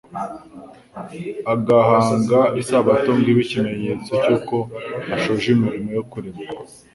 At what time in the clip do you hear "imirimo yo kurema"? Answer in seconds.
5.55-6.41